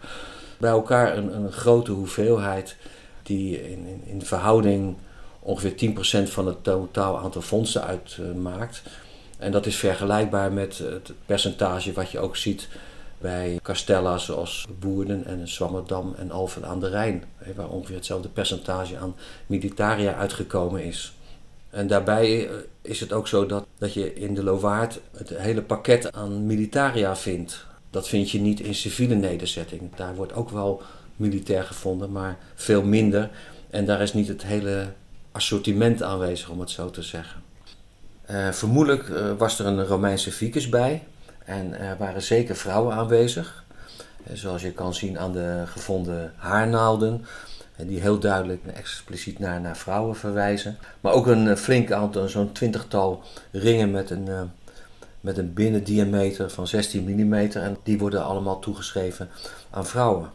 Bij 0.58 0.70
elkaar 0.70 1.16
een, 1.16 1.34
een 1.34 1.52
grote 1.52 1.92
hoeveelheid 1.92 2.76
die 3.22 3.70
in, 3.70 3.86
in, 3.86 4.02
in 4.06 4.22
verhouding 4.22 4.96
ongeveer 5.40 5.94
10% 6.26 6.30
van 6.30 6.46
het 6.46 6.64
totaal 6.64 7.18
aantal 7.18 7.42
fondsen 7.42 7.84
uitmaakt. 7.84 8.82
En 9.38 9.52
dat 9.52 9.66
is 9.66 9.76
vergelijkbaar 9.76 10.52
met 10.52 10.78
het 10.78 11.12
percentage 11.26 11.92
wat 11.92 12.10
je 12.10 12.18
ook 12.18 12.36
ziet 12.36 12.68
bij 13.20 13.58
castella 13.62 14.18
zoals 14.18 14.66
Woerden 14.80 15.24
en 15.24 15.48
Zwammerdam 15.48 16.14
en 16.18 16.30
Alphen 16.30 16.64
aan 16.64 16.80
de 16.80 16.88
Rijn, 16.88 17.24
waar 17.56 17.68
ongeveer 17.68 17.96
hetzelfde 17.96 18.28
percentage 18.28 18.96
aan 18.96 19.14
militaria 19.46 20.14
uitgekomen 20.14 20.84
is. 20.84 21.12
En 21.70 21.86
daarbij 21.86 22.48
is 22.82 23.00
het 23.00 23.12
ook 23.12 23.28
zo 23.28 23.46
dat, 23.46 23.66
dat 23.78 23.94
je 23.94 24.14
in 24.14 24.34
de 24.34 24.42
Lowaard 24.42 25.00
het 25.16 25.28
hele 25.28 25.62
pakket 25.62 26.12
aan 26.12 26.46
militaria 26.46 27.16
vindt. 27.16 27.66
Dat 27.90 28.08
vind 28.08 28.30
je 28.30 28.40
niet 28.40 28.60
in 28.60 28.74
civiele 28.74 29.14
nederzetting. 29.14 29.94
Daar 29.96 30.14
wordt 30.14 30.32
ook 30.32 30.50
wel 30.50 30.82
militair 31.16 31.64
gevonden, 31.64 32.12
maar 32.12 32.38
veel 32.54 32.82
minder. 32.82 33.30
En 33.70 33.86
daar 33.86 34.00
is 34.00 34.12
niet 34.12 34.28
het 34.28 34.42
hele 34.42 34.86
assortiment 35.32 36.02
aanwezig, 36.02 36.48
om 36.48 36.60
het 36.60 36.70
zo 36.70 36.90
te 36.90 37.02
zeggen. 37.02 37.42
Uh, 38.30 38.52
vermoedelijk 38.52 39.08
uh, 39.08 39.32
was 39.38 39.58
er 39.58 39.66
een 39.66 39.86
Romeinse 39.86 40.30
vicus 40.30 40.68
bij 40.68 41.02
en 41.48 41.80
er 41.80 41.96
waren 41.96 42.22
zeker 42.22 42.56
vrouwen 42.56 42.94
aanwezig. 42.94 43.64
Uh, 44.30 44.36
zoals 44.36 44.62
je 44.62 44.72
kan 44.72 44.94
zien 44.94 45.18
aan 45.18 45.32
de 45.32 45.62
gevonden 45.66 46.32
haarnaalden, 46.36 47.24
die 47.76 48.00
heel 48.00 48.18
duidelijk 48.18 48.60
en 48.66 48.74
expliciet 48.74 49.38
naar, 49.38 49.60
naar 49.60 49.76
vrouwen 49.76 50.16
verwijzen. 50.16 50.78
Maar 51.00 51.12
ook 51.12 51.26
een 51.26 51.56
flink 51.56 51.92
aantal, 51.92 52.28
zo'n 52.28 52.52
twintigtal 52.52 53.22
ringen 53.50 53.90
met 53.90 54.10
een, 54.10 54.28
met 55.20 55.38
een 55.38 55.52
binnendiameter 55.52 56.50
van 56.50 56.66
16 56.66 57.04
mm 57.04 57.34
en 57.34 57.76
die 57.82 57.98
worden 57.98 58.24
allemaal 58.24 58.58
toegeschreven 58.58 59.28
aan 59.70 59.86
vrouwen. 59.86 60.30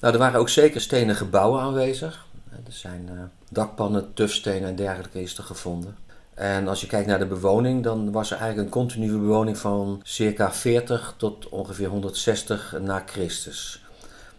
Nou, 0.00 0.12
er 0.12 0.18
waren 0.18 0.40
ook 0.40 0.48
zeker 0.48 0.80
stenen 0.80 1.16
gebouwen 1.16 1.60
aanwezig. 1.60 2.26
Er 2.50 2.72
zijn 2.72 3.30
dakpannen, 3.50 4.14
tufstenen 4.14 4.68
en 4.68 4.76
dergelijke 4.76 5.22
is 5.22 5.34
gevonden. 5.34 5.96
En 6.36 6.68
als 6.68 6.80
je 6.80 6.86
kijkt 6.86 7.06
naar 7.06 7.18
de 7.18 7.26
bewoning, 7.26 7.82
dan 7.82 8.12
was 8.12 8.30
er 8.30 8.38
eigenlijk 8.38 8.66
een 8.66 8.80
continue 8.80 9.18
bewoning 9.18 9.58
van 9.58 10.00
circa 10.02 10.52
40 10.52 11.14
tot 11.16 11.48
ongeveer 11.48 11.88
160 11.88 12.76
na 12.80 13.02
Christus. 13.06 13.84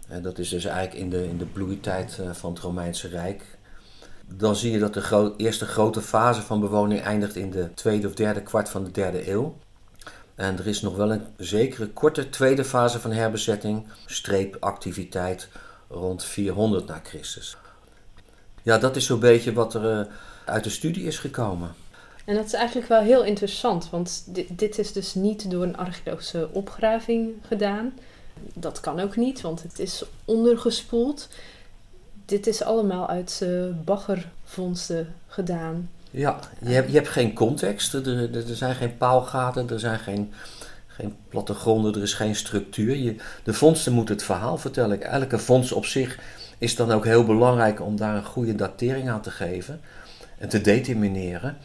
En 0.07 0.21
dat 0.21 0.39
is 0.39 0.49
dus 0.49 0.65
eigenlijk 0.65 0.97
in 1.03 1.09
de, 1.09 1.27
in 1.27 1.37
de 1.37 1.45
bloeitijd 1.45 2.19
eh, 2.19 2.31
van 2.31 2.53
het 2.53 2.59
Romeinse 2.59 3.07
Rijk. 3.07 3.43
Dan 4.27 4.55
zie 4.55 4.71
je 4.71 4.79
dat 4.79 4.93
de 4.93 5.33
eerste 5.37 5.65
grote 5.65 6.01
fase 6.01 6.41
van 6.41 6.59
bewoning 6.59 7.01
eindigt 7.01 7.35
in 7.35 7.51
de 7.51 7.73
tweede 7.73 8.07
of 8.07 8.13
derde 8.13 8.41
kwart 8.41 8.69
van 8.69 8.83
de 8.83 8.91
derde 8.91 9.31
eeuw. 9.31 9.57
En 10.35 10.57
er 10.57 10.67
is 10.67 10.81
nog 10.81 10.95
wel 10.95 11.11
een 11.11 11.25
zekere 11.37 11.87
korte 11.87 12.29
tweede 12.29 12.63
fase 12.65 12.99
van 12.99 13.11
herbezetting, 13.11 13.85
streepactiviteit 14.05 15.49
rond 15.87 16.23
400 16.23 16.87
na 16.87 16.99
Christus. 17.03 17.57
Ja, 18.63 18.77
dat 18.77 18.95
is 18.95 19.05
zo'n 19.05 19.19
beetje 19.19 19.53
wat 19.53 19.73
er 19.73 19.99
uh, 19.99 20.13
uit 20.45 20.63
de 20.63 20.69
studie 20.69 21.03
is 21.03 21.19
gekomen. 21.19 21.71
En 22.27 22.35
dat 22.35 22.45
is 22.45 22.53
eigenlijk 22.53 22.87
wel 22.87 23.01
heel 23.01 23.23
interessant, 23.23 23.89
want 23.89 24.23
dit, 24.25 24.59
dit 24.59 24.79
is 24.79 24.93
dus 24.93 25.13
niet 25.13 25.51
door 25.51 25.63
een 25.63 25.77
archeologische 25.77 26.49
opgraving 26.51 27.33
gedaan. 27.47 27.93
Dat 28.53 28.79
kan 28.79 28.99
ook 28.99 29.15
niet, 29.15 29.41
want 29.41 29.63
het 29.63 29.79
is 29.79 30.03
ondergespoeld. 30.25 31.29
Dit 32.25 32.47
is 32.47 32.63
allemaal 32.63 33.07
uit 33.07 33.39
uh, 33.43 33.65
baggervondsten 33.85 35.15
gedaan. 35.27 35.89
Ja, 36.11 36.39
je 36.61 36.73
hebt, 36.73 36.89
je 36.89 36.95
hebt 36.95 37.07
geen 37.07 37.33
context, 37.33 37.93
er, 37.93 38.35
er, 38.35 38.55
zijn 38.55 38.75
geen 38.75 38.97
paalgaten, 38.97 39.69
er 39.69 39.79
zijn 39.79 39.99
geen, 39.99 40.33
geen 40.87 41.15
plattegronden, 41.29 41.95
er 41.95 42.01
is 42.01 42.13
geen 42.13 42.35
structuur. 42.35 42.95
Je, 42.95 43.15
de 43.43 43.53
vondsten 43.53 43.93
moeten 43.93 44.15
het 44.15 44.23
verhaal 44.23 44.57
vertellen. 44.57 45.01
Elke 45.01 45.39
vondst 45.39 45.71
op 45.71 45.85
zich 45.85 46.19
is 46.57 46.75
dan 46.75 46.91
ook 46.91 47.05
heel 47.05 47.25
belangrijk 47.25 47.81
om 47.81 47.95
daar 47.95 48.15
een 48.15 48.25
goede 48.25 48.55
datering 48.55 49.09
aan 49.09 49.21
te 49.21 49.31
geven 49.31 49.81
en 50.37 50.49
te 50.49 50.61
determineren 50.61 51.57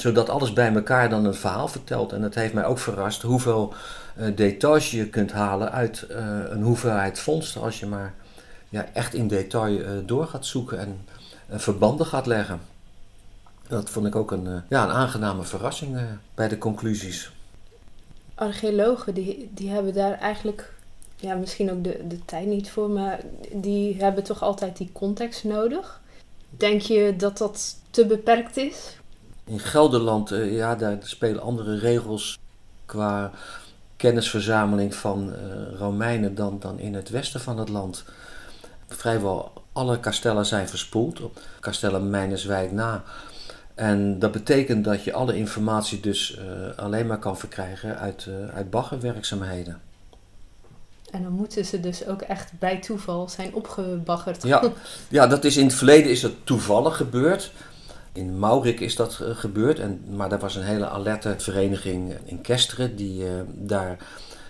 zodat 0.00 0.28
alles 0.28 0.52
bij 0.52 0.74
elkaar 0.74 1.08
dan 1.08 1.24
een 1.24 1.34
verhaal 1.34 1.68
vertelt. 1.68 2.12
En 2.12 2.22
het 2.22 2.34
heeft 2.34 2.52
mij 2.52 2.64
ook 2.64 2.78
verrast 2.78 3.22
hoeveel 3.22 3.74
uh, 4.18 4.36
details 4.36 4.90
je 4.90 5.08
kunt 5.08 5.32
halen 5.32 5.72
uit 5.72 6.06
uh, 6.10 6.16
een 6.48 6.62
hoeveelheid 6.62 7.18
vondsten. 7.18 7.60
Als 7.60 7.80
je 7.80 7.86
maar 7.86 8.14
ja, 8.68 8.86
echt 8.92 9.14
in 9.14 9.28
detail 9.28 9.78
uh, 9.78 9.88
door 10.04 10.26
gaat 10.26 10.46
zoeken 10.46 10.78
en 10.78 11.04
verbanden 11.50 12.06
gaat 12.06 12.26
leggen. 12.26 12.60
Dat 13.68 13.90
vond 13.90 14.06
ik 14.06 14.16
ook 14.16 14.30
een, 14.30 14.62
ja, 14.68 14.84
een 14.84 14.90
aangename 14.90 15.42
verrassing 15.42 15.98
bij 16.34 16.48
de 16.48 16.58
conclusies. 16.58 17.32
Archeologen 18.34 19.14
die, 19.14 19.50
die 19.54 19.70
hebben 19.70 19.94
daar 19.94 20.18
eigenlijk 20.18 20.72
ja, 21.16 21.34
misschien 21.34 21.70
ook 21.70 21.84
de, 21.84 22.06
de 22.08 22.24
tijd 22.24 22.46
niet 22.46 22.70
voor, 22.70 22.90
maar 22.90 23.20
die 23.52 23.96
hebben 23.96 24.24
toch 24.24 24.42
altijd 24.42 24.76
die 24.76 24.90
context 24.92 25.44
nodig. 25.44 26.00
Denk 26.50 26.80
je 26.80 27.14
dat 27.16 27.38
dat 27.38 27.76
te 27.90 28.06
beperkt 28.06 28.56
is? 28.56 28.96
In 29.46 29.58
Gelderland, 29.60 30.32
uh, 30.32 30.56
ja, 30.56 30.74
daar 30.74 30.96
spelen 31.02 31.42
andere 31.42 31.78
regels 31.78 32.38
qua 32.86 33.30
kennisverzameling 33.96 34.94
van 34.94 35.28
uh, 35.28 35.78
Romeinen 35.78 36.34
dan, 36.34 36.58
dan 36.60 36.78
in 36.78 36.94
het 36.94 37.08
westen 37.08 37.40
van 37.40 37.58
het 37.58 37.68
land. 37.68 38.04
Vrijwel 38.88 39.52
alle 39.72 40.00
kastellen 40.00 40.46
zijn 40.46 40.68
verspoeld, 40.68 41.20
op 41.20 41.40
kastellen 41.60 42.10
Mijnerswijk 42.10 42.72
na. 42.72 43.02
En 43.74 44.18
dat 44.18 44.32
betekent 44.32 44.84
dat 44.84 45.04
je 45.04 45.12
alle 45.12 45.36
informatie 45.36 46.00
dus 46.00 46.38
uh, 46.38 46.78
alleen 46.78 47.06
maar 47.06 47.18
kan 47.18 47.38
verkrijgen 47.38 47.98
uit, 47.98 48.28
uit 48.54 48.70
baggerwerkzaamheden. 48.70 49.80
En 51.10 51.22
dan 51.22 51.32
moeten 51.32 51.64
ze 51.64 51.80
dus 51.80 52.06
ook 52.06 52.22
echt 52.22 52.52
bij 52.58 52.80
toeval 52.80 53.28
zijn 53.28 53.54
opgebaggerd. 53.54 54.42
Ja, 54.42 54.62
ja 55.08 55.26
dat 55.26 55.44
is 55.44 55.56
in 55.56 55.66
het 55.66 55.74
verleden 55.74 56.10
is 56.10 56.20
dat 56.20 56.32
toevallig 56.44 56.96
gebeurd. 56.96 57.52
In 58.16 58.38
Maurik 58.38 58.80
is 58.80 58.96
dat 58.96 59.20
eh, 59.20 59.36
gebeurd, 59.36 59.78
en, 59.78 60.04
maar 60.10 60.28
daar 60.28 60.38
was 60.38 60.56
een 60.56 60.62
hele 60.62 60.88
alerte 60.88 61.34
vereniging 61.38 62.14
in 62.24 62.40
Kesteren 62.40 62.96
die 62.96 63.22
uh, 63.22 63.30
daar 63.46 63.96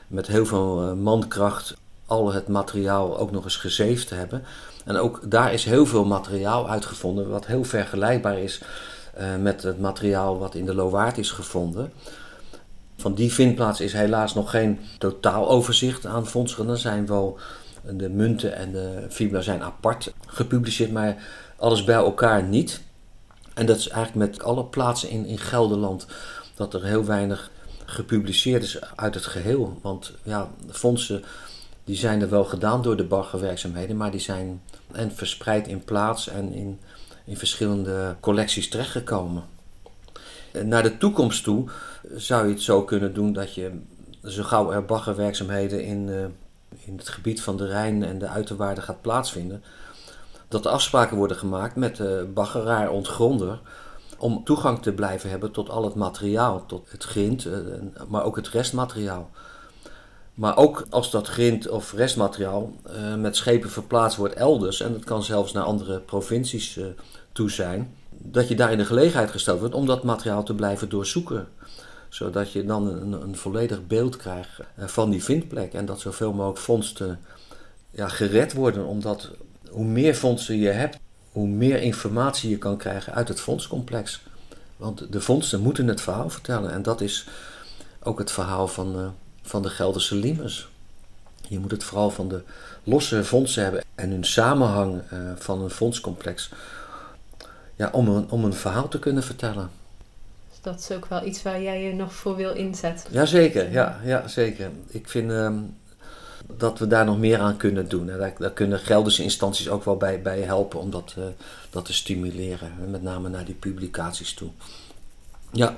met 0.06 0.26
heel 0.26 0.46
veel 0.46 0.88
uh, 0.88 0.92
mankracht 0.92 1.76
al 2.06 2.32
het 2.32 2.48
materiaal 2.48 3.18
ook 3.18 3.30
nog 3.30 3.44
eens 3.44 3.56
gezeefd 3.56 4.10
hebben. 4.10 4.44
En 4.84 4.96
ook 4.96 5.30
daar 5.30 5.52
is 5.52 5.64
heel 5.64 5.86
veel 5.86 6.04
materiaal 6.04 6.68
uitgevonden 6.68 7.28
wat 7.28 7.46
heel 7.46 7.64
vergelijkbaar 7.64 8.38
is 8.38 8.60
met 9.40 9.62
het 9.62 9.80
materiaal 9.80 10.38
wat 10.38 10.54
in 10.54 10.66
de 10.66 10.74
Lowaard 10.74 11.18
is 11.18 11.30
gevonden. 11.30 11.92
Van 12.96 13.14
die 13.14 13.32
vindplaats 13.32 13.80
is 13.80 13.92
helaas 13.92 14.34
nog 14.34 14.50
geen 14.50 14.80
totaaloverzicht 14.98 16.06
aan 16.06 16.26
vondsten. 16.26 16.68
Er 16.68 16.78
zijn 16.78 17.06
wel 17.06 17.38
de 17.82 18.08
munten 18.08 18.56
en 18.56 18.72
de 18.72 19.06
fibula 19.08 19.40
zijn 19.40 19.62
apart 19.62 20.12
gepubliceerd, 20.26 20.92
maar 20.92 21.16
alles 21.56 21.84
bij 21.84 21.94
elkaar 21.94 22.42
niet. 22.42 22.80
En 23.56 23.66
dat 23.66 23.76
is 23.76 23.88
eigenlijk 23.88 24.30
met 24.30 24.42
alle 24.42 24.64
plaatsen 24.64 25.10
in, 25.10 25.26
in 25.26 25.38
Gelderland 25.38 26.06
dat 26.54 26.74
er 26.74 26.84
heel 26.84 27.04
weinig 27.04 27.50
gepubliceerd 27.84 28.62
is 28.62 28.78
uit 28.94 29.14
het 29.14 29.26
geheel. 29.26 29.78
Want 29.82 30.12
ja, 30.22 30.50
fondsen 30.70 31.24
die 31.84 31.96
zijn 31.96 32.20
er 32.20 32.30
wel 32.30 32.44
gedaan 32.44 32.82
door 32.82 32.96
de 32.96 33.04
baggerwerkzaamheden, 33.04 33.96
maar 33.96 34.10
die 34.10 34.20
zijn 34.20 34.62
en 34.92 35.12
verspreid 35.12 35.68
in 35.68 35.84
plaats 35.84 36.28
en 36.28 36.52
in, 36.52 36.78
in 37.24 37.36
verschillende 37.36 38.16
collecties 38.20 38.68
terechtgekomen. 38.68 39.44
Naar 40.64 40.82
de 40.82 40.98
toekomst 40.98 41.44
toe 41.44 41.68
zou 42.16 42.46
je 42.46 42.52
het 42.52 42.62
zo 42.62 42.82
kunnen 42.84 43.14
doen 43.14 43.32
dat 43.32 43.54
je 43.54 43.70
zo 44.24 44.42
gauw 44.42 44.72
er 44.72 44.84
baggerwerkzaamheden 44.84 45.84
in, 45.84 46.08
uh, 46.08 46.24
in 46.84 46.96
het 46.96 47.08
gebied 47.08 47.42
van 47.42 47.56
de 47.56 47.66
Rijn 47.66 48.04
en 48.04 48.18
de 48.18 48.28
uiterwaarden 48.28 48.84
gaat 48.84 49.00
plaatsvinden, 49.00 49.62
dat 50.48 50.64
er 50.64 50.70
afspraken 50.70 51.16
worden 51.16 51.36
gemaakt 51.36 51.76
met 51.76 51.96
de 51.96 52.30
baggeraar 52.34 52.90
ontgronder 52.90 53.60
om 54.18 54.44
toegang 54.44 54.82
te 54.82 54.92
blijven 54.92 55.30
hebben 55.30 55.50
tot 55.50 55.70
al 55.70 55.84
het 55.84 55.94
materiaal, 55.94 56.66
tot 56.66 56.90
het 56.90 57.04
grind, 57.04 57.44
eh, 57.44 57.58
maar 58.08 58.24
ook 58.24 58.36
het 58.36 58.48
restmateriaal. 58.48 59.30
Maar 60.34 60.56
ook 60.56 60.86
als 60.90 61.10
dat 61.10 61.26
grind 61.26 61.68
of 61.68 61.92
restmateriaal 61.92 62.72
uh, 62.86 63.14
met 63.14 63.36
schepen 63.36 63.70
verplaatst 63.70 64.18
wordt 64.18 64.34
elders, 64.34 64.80
en 64.80 64.92
dat 64.92 65.04
kan 65.04 65.22
zelfs 65.22 65.52
naar 65.52 65.64
andere 65.64 66.00
provincies 66.00 66.76
uh, 66.76 66.86
toe 67.32 67.50
zijn, 67.50 67.94
dat 68.10 68.48
je 68.48 68.54
daar 68.54 68.72
in 68.72 68.78
de 68.78 68.84
gelegenheid 68.84 69.30
gesteld 69.30 69.58
wordt 69.58 69.74
om 69.74 69.86
dat 69.86 70.02
materiaal 70.02 70.42
te 70.42 70.54
blijven 70.54 70.88
doorzoeken. 70.88 71.48
Zodat 72.08 72.52
je 72.52 72.64
dan 72.64 72.86
een, 72.86 73.12
een 73.12 73.36
volledig 73.36 73.86
beeld 73.86 74.16
krijgt 74.16 74.60
van 74.78 75.10
die 75.10 75.24
vindplek 75.24 75.72
en 75.72 75.86
dat 75.86 76.00
zoveel 76.00 76.32
mogelijk 76.32 76.58
vondsten 76.58 77.20
ja, 77.90 78.08
gered 78.08 78.52
worden, 78.52 78.86
omdat 78.86 79.30
hoe 79.76 79.84
meer 79.84 80.14
fondsen 80.14 80.56
je 80.56 80.68
hebt, 80.68 80.98
hoe 81.32 81.46
meer 81.46 81.82
informatie 81.82 82.50
je 82.50 82.58
kan 82.58 82.76
krijgen 82.76 83.14
uit 83.14 83.28
het 83.28 83.40
fondscomplex. 83.40 84.22
Want 84.76 85.12
de 85.12 85.20
fondsen 85.20 85.60
moeten 85.60 85.88
het 85.88 86.00
verhaal 86.00 86.30
vertellen. 86.30 86.72
En 86.72 86.82
dat 86.82 87.00
is 87.00 87.26
ook 88.02 88.18
het 88.18 88.32
verhaal 88.32 88.68
van, 88.68 89.00
uh, 89.00 89.06
van 89.42 89.62
de 89.62 89.68
Gelderse 89.68 90.14
Limes. 90.14 90.68
Je 91.48 91.58
moet 91.58 91.70
het 91.70 91.84
vooral 91.84 92.10
van 92.10 92.28
de 92.28 92.42
losse 92.84 93.24
fondsen 93.24 93.62
hebben 93.62 93.84
en 93.94 94.10
hun 94.10 94.24
samenhang 94.24 95.02
uh, 95.12 95.18
van 95.36 95.62
een 95.62 95.70
fondscomplex. 95.70 96.50
Ja, 97.74 97.88
om 97.92 98.08
een, 98.08 98.30
om 98.30 98.44
een 98.44 98.54
verhaal 98.54 98.88
te 98.88 98.98
kunnen 98.98 99.22
vertellen. 99.22 99.70
Dus 100.48 100.60
dat 100.60 100.80
is 100.80 100.96
ook 100.96 101.06
wel 101.06 101.26
iets 101.26 101.42
waar 101.42 101.62
jij 101.62 101.82
je 101.82 101.94
nog 101.94 102.14
voor 102.14 102.36
wil 102.36 102.52
inzetten. 102.52 103.12
Jazeker, 103.12 103.70
ja, 103.72 104.00
ja 104.04 104.28
zeker. 104.28 104.70
Ik 104.86 105.08
vind 105.08 105.30
uh, 105.30 105.52
dat 106.56 106.78
we 106.78 106.86
daar 106.86 107.04
nog 107.04 107.18
meer 107.18 107.38
aan 107.38 107.56
kunnen 107.56 107.88
doen. 107.88 108.10
En 108.10 108.18
daar, 108.18 108.34
daar 108.38 108.52
kunnen 108.52 108.78
Gelderse 108.78 109.22
instanties 109.22 109.68
ook 109.68 109.84
wel 109.84 109.96
bij, 109.96 110.22
bij 110.22 110.40
helpen 110.40 110.80
om 110.80 110.90
dat, 110.90 111.14
uh, 111.18 111.24
dat 111.70 111.84
te 111.84 111.92
stimuleren. 111.92 112.72
Met 112.90 113.02
name 113.02 113.28
naar 113.28 113.44
die 113.44 113.54
publicaties 113.54 114.34
toe. 114.34 114.50
Ja. 115.52 115.76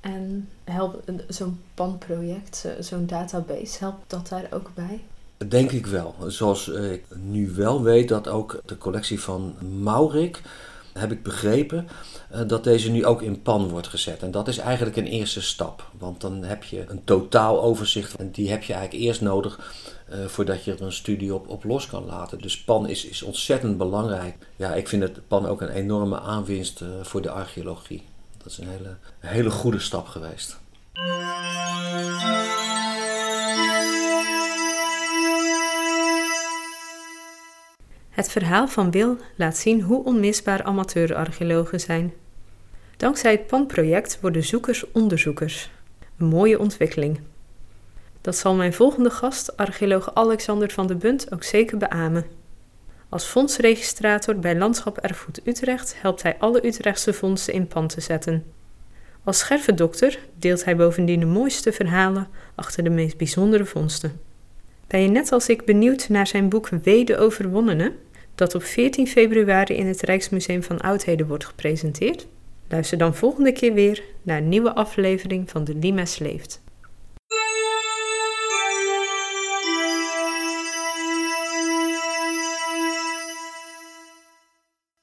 En 0.00 0.48
helpt 0.64 1.10
zo'n 1.28 1.60
PAN-project, 1.74 2.66
zo'n 2.80 3.06
database, 3.06 3.78
helpt 3.78 4.10
dat 4.10 4.28
daar 4.28 4.46
ook 4.50 4.70
bij? 4.74 5.00
Denk 5.48 5.70
ik 5.70 5.86
wel. 5.86 6.14
Zoals 6.26 6.68
ik 6.68 7.04
nu 7.14 7.50
wel 7.50 7.82
weet 7.82 8.08
dat 8.08 8.28
ook 8.28 8.60
de 8.64 8.78
collectie 8.78 9.20
van 9.20 9.54
Maurik 9.80 10.42
heb 10.94 11.12
ik 11.12 11.22
begrepen 11.22 11.88
eh, 12.30 12.40
dat 12.46 12.64
deze 12.64 12.90
nu 12.90 13.06
ook 13.06 13.22
in 13.22 13.42
pan 13.42 13.68
wordt 13.68 13.86
gezet. 13.86 14.22
En 14.22 14.30
dat 14.30 14.48
is 14.48 14.58
eigenlijk 14.58 14.96
een 14.96 15.06
eerste 15.06 15.42
stap. 15.42 15.90
Want 15.98 16.20
dan 16.20 16.42
heb 16.42 16.64
je 16.64 16.84
een 16.88 17.04
totaal 17.04 17.62
overzicht. 17.62 18.14
En 18.14 18.30
die 18.30 18.50
heb 18.50 18.62
je 18.62 18.72
eigenlijk 18.72 19.04
eerst 19.04 19.20
nodig 19.20 19.72
uh, 20.12 20.24
voordat 20.24 20.64
je 20.64 20.72
er 20.72 20.82
een 20.82 20.92
studie 20.92 21.34
op, 21.34 21.48
op 21.48 21.64
los 21.64 21.86
kan 21.86 22.04
laten. 22.04 22.38
Dus 22.38 22.64
pan 22.64 22.88
is, 22.88 23.04
is 23.04 23.22
ontzettend 23.22 23.78
belangrijk. 23.78 24.36
Ja, 24.56 24.74
ik 24.74 24.88
vind 24.88 25.02
het 25.02 25.28
pan 25.28 25.46
ook 25.46 25.60
een 25.60 25.68
enorme 25.68 26.20
aanwinst 26.20 26.80
uh, 26.80 26.88
voor 27.02 27.22
de 27.22 27.30
archeologie. 27.30 28.02
Dat 28.38 28.46
is 28.46 28.58
een 28.58 28.68
hele, 28.68 28.96
een 29.20 29.28
hele 29.28 29.50
goede 29.50 29.78
stap 29.78 30.06
geweest. 30.06 30.56
Het 38.14 38.30
verhaal 38.30 38.68
van 38.68 38.90
Wil 38.90 39.16
laat 39.36 39.56
zien 39.56 39.80
hoe 39.80 40.04
onmisbaar 40.04 40.62
amateurarcheologen 40.62 41.80
zijn. 41.80 42.12
Dankzij 42.96 43.30
het 43.30 43.46
PAN-project 43.46 44.18
worden 44.20 44.44
zoekers 44.44 44.92
onderzoekers. 44.92 45.70
Een 46.18 46.26
mooie 46.26 46.58
ontwikkeling. 46.58 47.20
Dat 48.20 48.36
zal 48.36 48.54
mijn 48.54 48.72
volgende 48.72 49.10
gast, 49.10 49.56
archeoloog 49.56 50.14
Alexander 50.14 50.70
van 50.70 50.86
de 50.86 50.94
Bunt, 50.94 51.32
ook 51.32 51.42
zeker 51.42 51.78
beamen. 51.78 52.24
Als 53.08 53.24
fondsregistrator 53.24 54.38
bij 54.38 54.56
Landschap 54.56 54.98
Erfgoed 54.98 55.40
Utrecht 55.44 55.94
helpt 56.00 56.22
hij 56.22 56.36
alle 56.38 56.66
Utrechtse 56.66 57.12
fondsen 57.12 57.54
in 57.54 57.66
pan 57.66 57.88
te 57.88 58.00
zetten. 58.00 58.44
Als 59.24 59.38
schervendokter 59.38 60.18
deelt 60.38 60.64
hij 60.64 60.76
bovendien 60.76 61.20
de 61.20 61.26
mooiste 61.26 61.72
verhalen 61.72 62.28
achter 62.54 62.84
de 62.84 62.90
meest 62.90 63.16
bijzondere 63.16 63.64
vondsten. 63.64 64.20
Ben 64.86 65.02
je 65.02 65.08
net 65.08 65.32
als 65.32 65.48
ik 65.48 65.64
benieuwd 65.64 66.08
naar 66.08 66.26
zijn 66.26 66.48
boek 66.48 66.68
Wede 66.68 67.18
Overwonnene, 67.18 67.92
dat 68.34 68.54
op 68.54 68.62
14 68.62 69.06
februari 69.06 69.74
in 69.74 69.86
het 69.86 70.00
Rijksmuseum 70.00 70.62
van 70.62 70.80
Oudheden 70.80 71.26
wordt 71.26 71.46
gepresenteerd? 71.46 72.26
Luister 72.68 72.98
dan 72.98 73.14
volgende 73.14 73.52
keer 73.52 73.72
weer 73.72 74.02
naar 74.22 74.38
een 74.38 74.48
nieuwe 74.48 74.74
aflevering 74.74 75.50
van 75.50 75.64
De 75.64 75.74
Limes 75.74 76.18
Leeft. 76.18 76.62